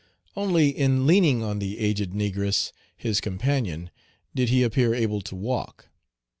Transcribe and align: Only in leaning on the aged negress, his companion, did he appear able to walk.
Only 0.35 0.69
in 0.69 1.05
leaning 1.05 1.43
on 1.43 1.59
the 1.59 1.77
aged 1.77 2.09
negress, 2.11 2.71
his 2.97 3.21
companion, 3.21 3.91
did 4.33 4.49
he 4.49 4.63
appear 4.63 4.95
able 4.95 5.21
to 5.21 5.35
walk. 5.35 5.89